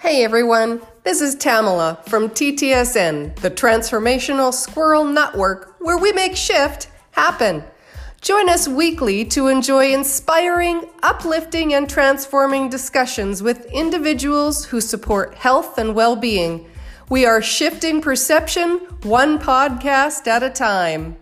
[0.00, 6.88] Hey everyone, this is Tamala from TTSN, the Transformational Squirrel Network, where we make shift
[7.10, 7.62] happen.
[8.22, 15.76] Join us weekly to enjoy inspiring, uplifting, and transforming discussions with individuals who support health
[15.76, 16.66] and well being.
[17.10, 21.16] We are shifting perception one podcast at a time.